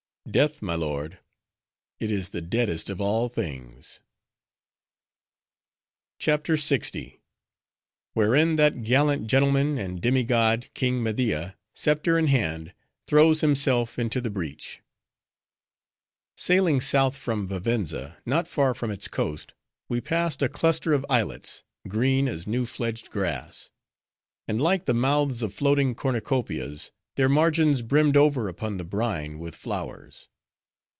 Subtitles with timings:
[0.29, 4.01] "Death, my lord!—it is the deadest of all things."
[6.19, 7.19] CHAPTER LX.
[8.13, 12.73] Wherein, That Gallant Gentleman And Demi God, King Media, Scepter In Hand,
[13.07, 14.81] Throws Himself Into The Breach
[16.37, 19.53] Sailing south from Vivenza, not far from its coast,
[19.89, 23.69] we passed a cluster of islets, green as new fledged grass;
[24.47, 29.53] and like the mouths of floating cornucopias, their margins brimmed over upon the brine with
[29.53, 30.29] flowers.